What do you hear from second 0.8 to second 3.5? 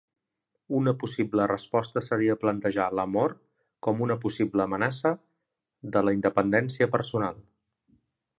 possible resposta seria plantejar l'amor